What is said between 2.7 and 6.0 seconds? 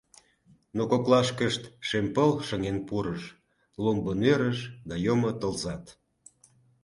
пурыш, ломбо нӧрыш да йомо тылзат.